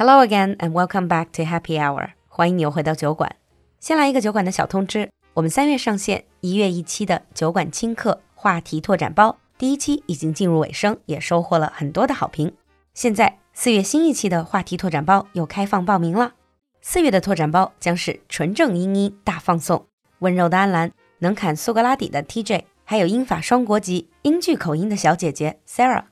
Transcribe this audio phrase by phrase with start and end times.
[0.00, 2.10] Hello again and welcome back to Happy Hour。
[2.28, 3.34] 欢迎你又回到酒馆。
[3.80, 12.54] 先来一个酒馆的小通知：我们三月上线，一月一期的酒馆轻课话题拓展包第一期已经进入尾声，也收获了很多的好评。
[12.94, 16.34] 现在四月新一期的话题拓展包又开放报名了。
[16.80, 19.84] 四月的拓展包将是纯正英音大放送，
[20.20, 26.04] 温柔的安澜，能侃苏格拉底的 TJ，还有英法双国籍英剧口音的小姐姐 Sarah。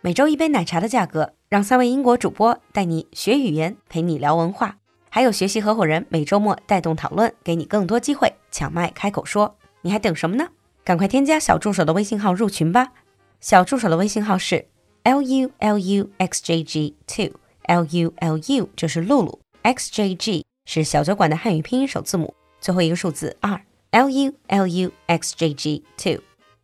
[0.00, 1.33] 每周一杯奶茶的价格。
[1.48, 4.76] 让三位英国主播带你学语言，陪你聊文化，
[5.10, 9.56] 还有学习合伙人每周末带动讨论，给你更多机会抢麦开口说。
[9.82, 10.48] 你还等什么呢？
[10.82, 12.92] 赶快添加小助手的微信号入群吧！
[13.40, 14.66] 小助手的微信号是
[15.02, 24.08] l u l u x j g two，l u l u 就是露露，x j g 是小酒馆的汉语拼音首字母，最后一个数字二，l
[24.08, 26.18] u l u x j g two。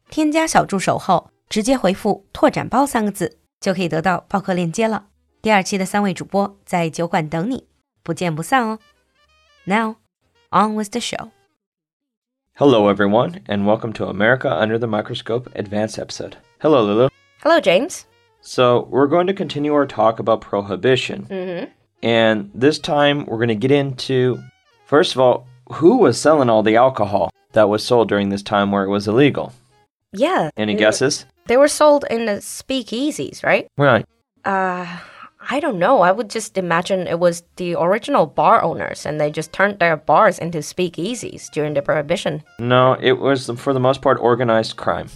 [0.08, 3.38] 添加小助手后，直接回复“拓展包”三个字。
[3.59, 5.05] 就可以得到报课链接了。
[5.41, 7.65] 第二期的三位主播在酒馆等你，
[8.03, 8.79] 不见不散哦。
[9.65, 9.95] Now,
[10.51, 11.29] on with the show.
[12.57, 16.37] Hello, everyone, and welcome to America Under the Microscope Advanced episode.
[16.59, 17.09] Hello, Lulu.
[17.43, 18.05] Hello, James.
[18.41, 21.27] So, we're going to continue our talk about prohibition.
[21.29, 21.71] Mm-hmm.
[22.01, 24.39] And this time, we're going to get into,
[24.85, 28.71] first of all, who was selling all the alcohol that was sold during this time
[28.71, 29.51] where it was illegal?
[30.13, 30.49] Yeah.
[30.55, 31.25] Any guesses?
[31.50, 33.66] They were sold in the speakeasies, right?
[33.76, 34.06] Right.
[34.44, 34.86] Uh,
[35.50, 36.00] I don't know.
[36.00, 39.96] I would just imagine it was the original bar owners and they just turned their
[39.96, 42.44] bars into speakeasies during the prohibition.
[42.60, 45.08] No, it was for the most part organized crime.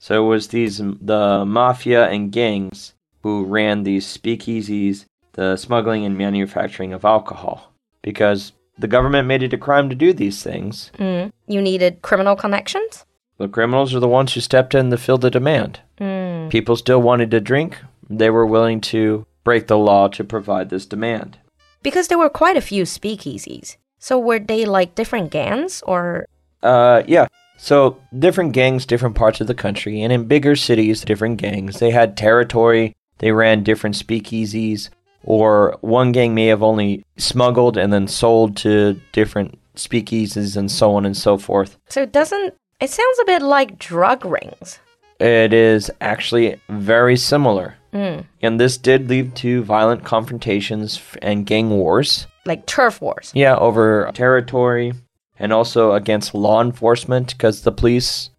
[0.00, 6.18] So it was these the mafia and gangs who ran these speakeasies, the smuggling and
[6.18, 10.90] manufacturing of alcohol because the government made it a crime to do these things.
[10.98, 11.30] Mm.
[11.46, 13.05] You needed criminal connections?
[13.38, 15.80] The criminals are the ones who stepped in to fill the demand.
[16.00, 16.50] Mm.
[16.50, 17.78] People still wanted to drink.
[18.08, 21.38] They were willing to break the law to provide this demand.
[21.82, 23.76] Because there were quite a few speakeasies.
[23.98, 26.26] So were they like different gangs or?
[26.62, 27.26] Uh, yeah.
[27.58, 31.78] So different gangs, different parts of the country, and in bigger cities, different gangs.
[31.78, 32.94] They had territory.
[33.18, 34.90] They ran different speakeasies,
[35.24, 40.94] or one gang may have only smuggled and then sold to different speakeasies and so
[40.94, 41.78] on and so forth.
[41.88, 44.78] So it doesn't it sounds a bit like drug rings?
[45.18, 47.74] It is actually very similar.
[47.92, 48.24] Mm.
[48.42, 52.26] And this did lead to violent confrontations and gang wars.
[52.44, 53.32] Like turf wars.
[53.34, 54.92] Yeah, over territory
[55.38, 58.30] and also against law enforcement because the police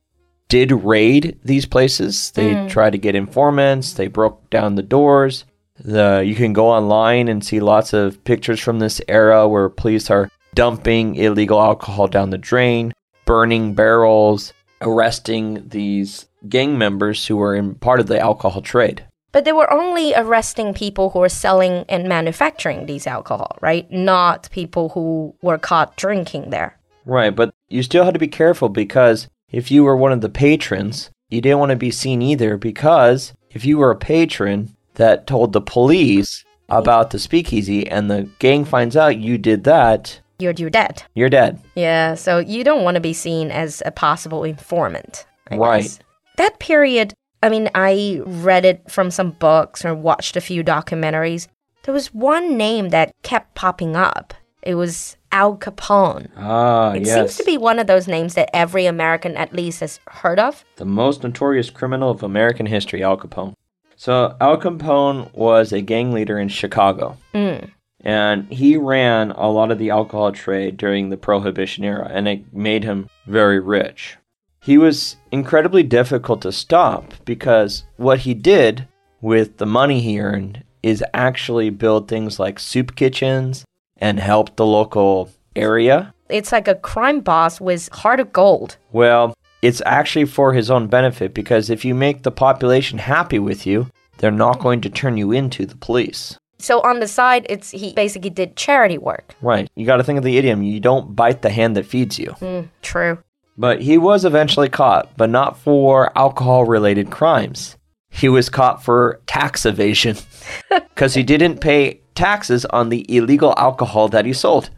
[0.49, 2.31] did raid these places.
[2.31, 2.69] They Mm.
[2.69, 5.45] tried to get informants, they broke down the doors.
[5.83, 10.09] The you can go online and see lots of pictures from this era where police
[10.09, 12.93] are dumping illegal alcohol down the drain,
[13.27, 19.05] burning barrels, arresting these gang members who were in part of the alcohol trade.
[19.31, 23.91] But they were only arresting people who were selling and manufacturing these alcohol, right?
[23.91, 26.79] Not people who were caught drinking there.
[27.05, 30.29] Right, but you still had to be careful because if you were one of the
[30.29, 35.27] patrons, you didn't want to be seen either because if you were a patron that
[35.27, 40.53] told the police about the speakeasy and the gang finds out you did that, You're,
[40.57, 41.03] you're dead.
[41.15, 41.59] you're dead.
[41.75, 45.25] Yeah, so you don't want to be seen as a possible informant.
[45.49, 45.81] I Right.
[45.83, 45.99] guess.
[46.37, 51.47] That period, I mean, I read it from some books or watched a few documentaries.
[51.83, 54.33] There was one name that kept popping up.
[54.61, 56.27] It was Al Capone.
[56.37, 57.15] Ah, It yes.
[57.15, 60.63] seems to be one of those names that every American at least has heard of.
[60.75, 63.53] the most notorious criminal of American history, Al Capone.
[63.95, 67.17] So, Al Capone was a gang leader in Chicago.
[67.33, 67.71] Mm.
[68.01, 72.53] And he ran a lot of the alcohol trade during the Prohibition era, and it
[72.53, 74.17] made him very rich.
[74.61, 78.87] He was incredibly difficult to stop because what he did
[79.21, 83.65] with the money he earned is actually build things like soup kitchens
[83.97, 86.13] and help the local area.
[86.29, 88.77] It's like a crime boss with heart of gold.
[88.91, 93.65] Well, it's actually for his own benefit because if you make the population happy with
[93.65, 93.87] you,
[94.17, 96.37] they're not going to turn you into the police.
[96.59, 99.35] So on the side, it's he basically did charity work.
[99.41, 99.69] Right.
[99.75, 102.35] You got to think of the idiom you don't bite the hand that feeds you.
[102.39, 103.19] Mm, true.
[103.57, 107.75] But he was eventually caught, but not for alcohol related crimes.
[108.09, 110.17] He was caught for tax evasion
[110.69, 114.69] because he didn't pay taxes on the illegal alcohol that he sold.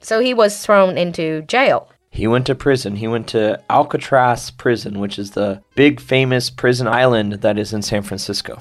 [0.00, 1.88] So he was thrown into jail.
[2.10, 2.96] He went to prison.
[2.96, 7.82] He went to Alcatraz prison, which is the big famous prison island that is in
[7.82, 8.58] San Francisco.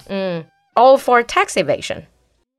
[0.76, 2.06] All for tax evasion.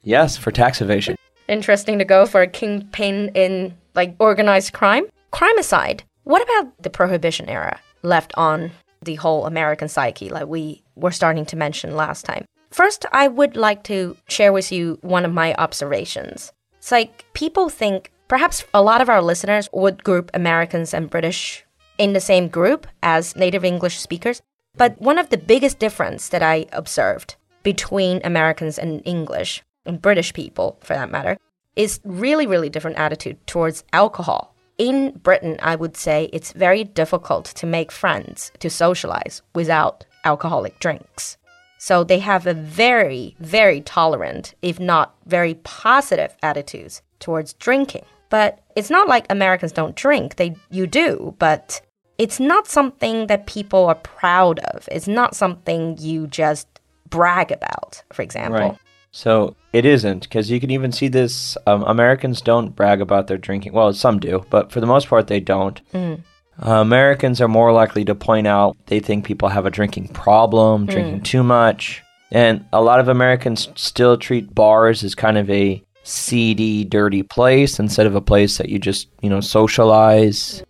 [0.09, 1.17] Yes, for tax evasion.
[1.49, 5.05] Interesting to go for a kingpin in like organized crime.
[5.33, 8.71] Crime aside, what about the prohibition era left on
[9.03, 12.47] the whole American psyche like we were starting to mention last time?
[12.71, 16.53] First, I would like to share with you one of my observations.
[16.79, 21.67] It's like people think perhaps a lot of our listeners would group Americans and British
[21.99, 24.41] in the same group as native English speakers.
[24.75, 30.33] But one of the biggest difference that I observed between Americans and English and British
[30.33, 31.37] people for that matter
[31.75, 34.55] is really really different attitude towards alcohol.
[34.77, 40.79] In Britain, I would say it's very difficult to make friends, to socialize without alcoholic
[40.79, 41.37] drinks.
[41.79, 48.05] So they have a very, very tolerant, if not very positive attitudes towards drinking.
[48.31, 50.37] But it's not like Americans don't drink.
[50.37, 51.81] They you do, but
[52.19, 54.89] it's not something that people are proud of.
[54.93, 56.69] It's not something you just
[57.09, 58.61] brag about, for example.
[58.61, 58.79] Right.
[59.11, 61.57] So it isn't, because you can even see this.
[61.67, 63.73] Um, Americans don't brag about their drinking.
[63.73, 65.81] Well, some do, but for the most part, they don't.
[65.95, 70.87] Uh, Americans are more likely to point out they think people have a drinking problem,
[70.87, 72.03] drinking too much.
[72.31, 77.79] And a lot of Americans still treat bars as kind of a seedy, dirty place
[77.79, 80.63] instead of a place that you just, you know, socialize.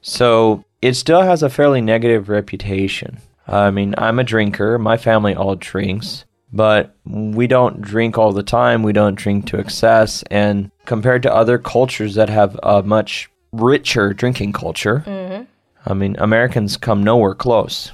[0.00, 3.18] So it still has a fairly negative reputation.
[3.46, 8.44] I mean, I'm a drinker, my family all drinks, but we don't drink all the
[8.44, 10.22] time, we don't drink to excess.
[10.30, 15.44] And compared to other cultures that have a much richer drinking culture, mm-hmm.
[15.84, 17.92] I mean, Americans come nowhere close.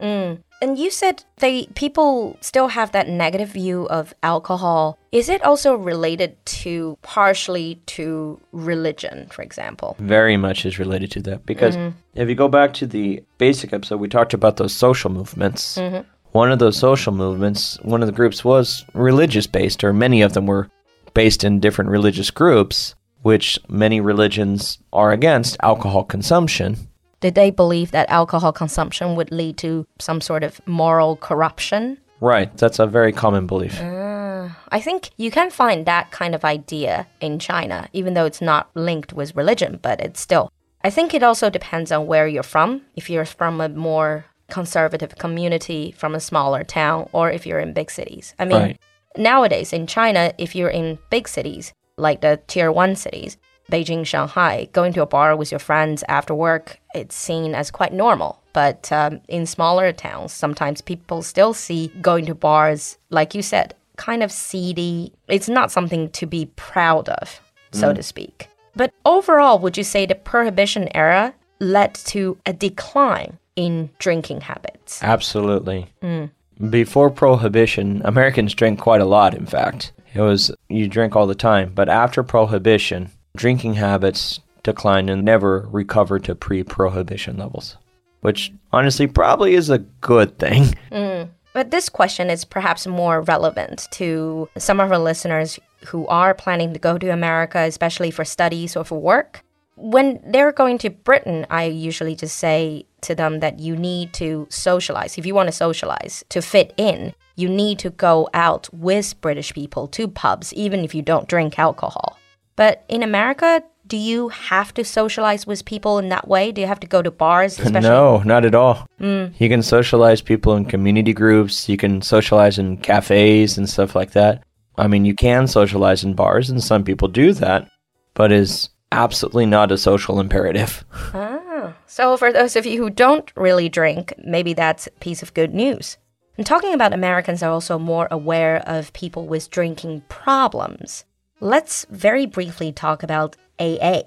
[0.00, 0.38] Mm.
[0.60, 4.98] And you said they people still have that negative view of alcohol.
[5.12, 9.96] Is it also related to partially to religion, for example?
[9.98, 11.96] very much is related to that because mm-hmm.
[12.14, 16.02] if you go back to the basic episode we talked about those social movements mm-hmm.
[16.34, 20.32] One of those social movements one of the groups was religious based or many of
[20.32, 20.68] them were
[21.14, 26.76] based in different religious groups which many religions are against alcohol consumption
[27.20, 31.98] Did they believe that alcohol consumption would lead to some sort of moral corruption?
[32.20, 36.44] right that's a very common belief uh, I think you can find that kind of
[36.44, 40.52] idea in China, even though it's not linked with religion, but it's still.
[40.82, 42.82] I think it also depends on where you're from.
[42.94, 47.72] If you're from a more conservative community, from a smaller town, or if you're in
[47.72, 48.34] big cities.
[48.38, 48.80] I mean, Right.
[49.16, 53.36] nowadays in China, if you're in big cities, like the tier one cities,
[53.70, 57.92] Beijing, Shanghai, going to a bar with your friends after work, it's seen as quite
[57.92, 58.42] normal.
[58.52, 63.74] But um, in smaller towns, sometimes people still see going to bars, like you said,
[63.96, 65.12] kind of seedy.
[65.28, 67.40] It's not something to be proud of,
[67.72, 68.48] so to speak.
[68.76, 75.02] But overall, would you say the prohibition era led to a decline in drinking habits?
[75.02, 75.86] Absolutely.
[76.02, 76.30] Mm.
[76.70, 79.92] Before Prohibition, Americans drank quite a lot, in fact.
[80.14, 81.72] It was, you drink all the time.
[81.74, 87.76] But after Prohibition, drinking habits declined and never recovered to pre Prohibition levels,
[88.20, 90.74] which honestly probably is a good thing.
[90.90, 91.30] Mm.
[91.52, 96.72] But this question is perhaps more relevant to some of our listeners who are planning
[96.72, 99.44] to go to America, especially for studies or for work.
[99.76, 104.46] When they're going to Britain, I usually just say to them that you need to
[104.50, 105.18] socialize.
[105.18, 109.52] If you want to socialize to fit in, you need to go out with British
[109.52, 112.18] people to pubs, even if you don't drink alcohol.
[112.56, 116.52] But in America, do you have to socialize with people in that way?
[116.52, 117.58] Do you have to go to bars?
[117.58, 118.86] Especially No, not at all.
[119.00, 119.34] Mm.
[119.38, 124.12] You can socialize people in community groups, you can socialize in cafes and stuff like
[124.12, 124.42] that.
[124.76, 127.68] I mean, you can socialize in bars, and some people do that,
[128.14, 130.84] but is absolutely not a social imperative.
[131.14, 135.34] Ah, So, for those of you who don't really drink, maybe that's a piece of
[135.34, 135.96] good news.
[136.36, 141.04] And talking about Americans are also more aware of people with drinking problems.
[141.40, 144.02] Let's very briefly talk about AA.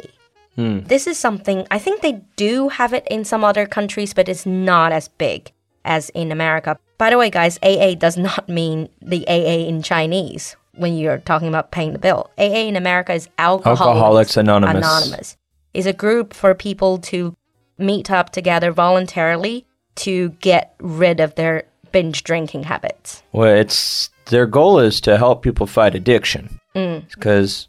[0.58, 4.46] This is something I think they do have it in some other countries, but it's
[4.46, 5.52] not as big
[5.86, 6.80] as in America.
[6.98, 11.48] By the way, guys, AA does not mean the AA in Chinese when you're talking
[11.48, 12.30] about paying the bill.
[12.38, 14.78] AA in America is Alcoholics, Alcoholics Anonymous.
[14.78, 15.38] Anonymous.
[15.74, 17.36] Is a group for people to
[17.78, 19.66] meet up together voluntarily
[19.96, 23.24] to get rid of their binge drinking habits.
[23.32, 27.08] Well, it's their goal is to help people fight addiction mm.
[27.10, 27.68] because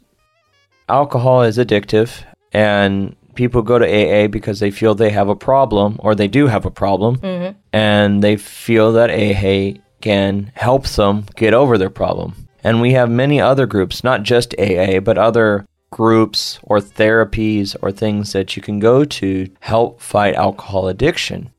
[0.87, 5.95] alcohol is addictive, and people go to AA because they feel they have a problem
[5.99, 7.57] or they do have a problem, mm-hmm.
[7.73, 12.35] and they feel that AA can help them get over their problem.
[12.63, 17.91] And we have many other groups, not just AA, but other groups or therapies or
[17.91, 21.49] things that you can go to help fight alcohol addiction.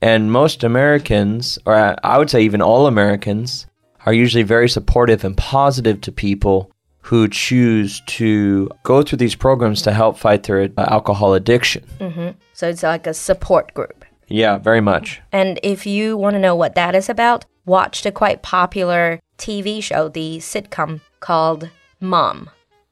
[0.00, 3.66] And most Americans, or I would say even all Americans,
[4.06, 6.70] are usually very supportive and positive to people
[7.02, 11.84] who choose to go through these programs to help fight their uh, alcohol addiction.
[11.98, 12.30] Mm-hmm.
[12.52, 14.04] So it's like a support group.
[14.28, 15.20] Yeah, very much.
[15.32, 19.82] And if you want to know what that is about, watched a quite popular TV
[19.82, 22.50] show, the sitcom called Mom.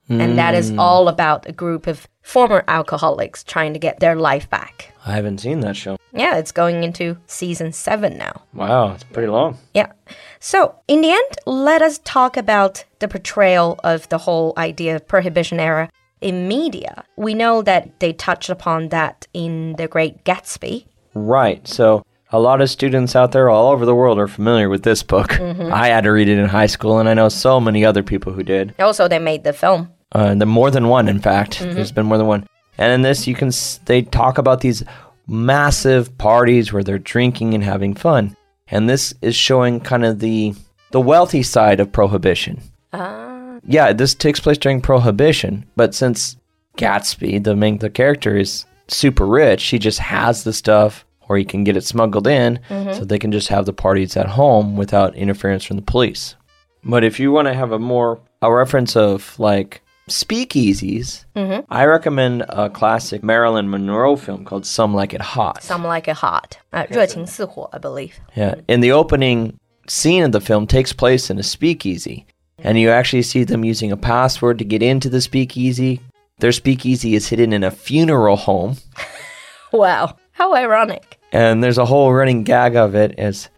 [0.09, 0.79] And that is hmm.
[0.79, 4.93] all about a group of former alcoholics trying to get their life back.
[5.05, 5.97] I haven't seen that show.
[6.13, 8.43] Yeah, it's going into season seven now.
[8.55, 9.59] Wow, it's pretty long.
[9.75, 9.93] Yeah.
[10.39, 15.09] So, in the end, let us talk about the portrayal of the whole idea of
[15.09, 17.05] prohibition era in media.
[17.17, 20.87] We know that they touched upon that in The Great Gatsby.
[21.15, 21.67] Right.
[21.67, 25.03] So a lot of students out there all over the world are familiar with this
[25.03, 25.39] book.
[25.41, 28.33] I had to read it in high school, and I know so many other people
[28.33, 28.75] who did.
[28.79, 29.91] Also, they made the film.
[30.13, 31.61] Uh, the more than one, in fact.
[31.61, 32.47] There's been more than one.
[32.79, 34.83] And in this, you can s- they talk about these
[35.27, 38.37] massive parties where they're drinking and having fun,
[38.69, 40.55] and this is showing kind of the
[40.93, 42.61] the wealthy side of prohibition.
[42.93, 43.59] Ah.
[43.65, 46.37] Yeah, this takes place during prohibition, but since
[46.77, 51.46] Gatsby, the main the character, is super rich, he just has the stuff, or he
[51.46, 55.16] can get it smuggled in, so they can just have the parties at home without
[55.16, 56.36] interference from the police.
[56.84, 61.26] But if you want to have a more a reference of like speakeasies,
[61.70, 65.64] I recommend a classic Marilyn Monroe film called Some Like It Hot.
[65.64, 66.58] Some like it hot.
[66.74, 68.14] Uh, 热情似火, I believe.
[68.36, 68.56] Yeah.
[68.68, 69.58] In the opening
[69.88, 72.26] scene of the film takes place in a speakeasy.
[72.64, 76.00] And you actually see them using a password to get into the speakeasy.
[76.40, 78.78] Their speakeasy is hidden in a funeral home.
[79.72, 80.18] Wow.
[80.34, 81.15] How ironic.
[81.37, 83.51] And there's a whole running gag of it is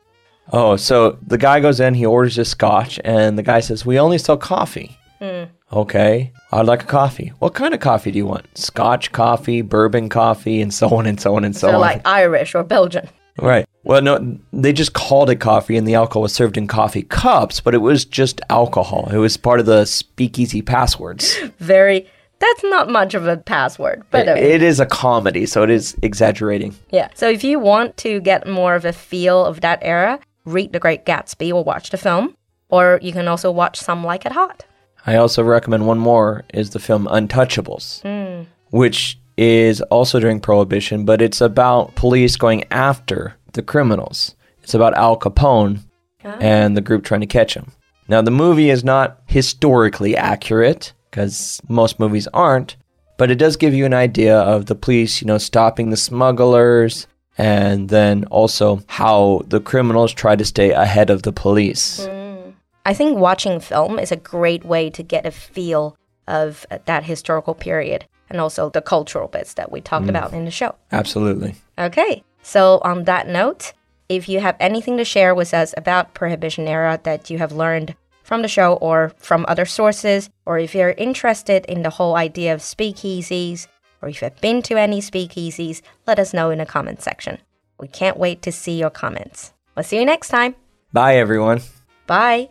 [0.52, 4.00] oh, so the guy goes in, he orders a scotch, and the guy says, We
[4.00, 4.98] only sell coffee.
[5.20, 5.44] Hmm.
[5.72, 7.32] Okay, I'd like a coffee.
[7.38, 8.46] What kind of coffee do you want?
[8.58, 11.80] Scotch coffee, bourbon coffee, and so on and so on and so They're on.
[11.80, 13.08] like Irish or Belgian.
[13.40, 13.64] Right.
[13.84, 17.60] Well, no, they just called it coffee, and the alcohol was served in coffee cups,
[17.60, 19.08] but it was just alcohol.
[19.12, 21.36] It was part of the speakeasy passwords.
[21.58, 22.08] Very.
[22.40, 24.52] That's not much of a password, but It- okay.
[24.52, 26.76] it is a comedy, so it is exaggerating.
[26.90, 27.08] Yeah.
[27.14, 30.78] So if you want to get more of a feel of that era, read The
[30.78, 32.34] Great Gatsby or watch the film.
[32.70, 34.64] Or you can also watch Some Like It Hot.
[35.06, 38.46] I also recommend one more is the film Untouchables, mm.
[38.70, 44.34] which is also during Prohibition, but it's about police going after the criminals.
[44.62, 45.78] It's about Al Capone
[46.24, 46.36] ah.
[46.40, 47.72] and the group trying to catch him.
[48.08, 52.76] Now, the movie is not historically accurate because most movies aren't,
[53.16, 57.06] but it does give you an idea of the police, you know, stopping the smugglers
[57.36, 62.00] and then also how the criminals try to stay ahead of the police.
[62.00, 62.54] Mm.
[62.84, 65.96] I think watching film is a great way to get a feel
[66.26, 70.10] of that historical period and also the cultural bits that we talked mm.
[70.10, 70.74] about in the show.
[70.92, 71.54] Absolutely.
[71.78, 73.72] Okay, so on that note,
[74.08, 77.94] if you have anything to share with us about Prohibition era that you have learned
[78.28, 82.52] from the show or from other sources, or if you're interested in the whole idea
[82.52, 83.66] of speakeasies,
[84.02, 87.38] or if you've been to any speakeasies, let us know in the comment section.
[87.80, 89.54] We can't wait to see your comments.
[89.74, 90.56] We'll see you next time.
[90.92, 91.62] Bye, everyone.
[92.06, 92.50] Bye.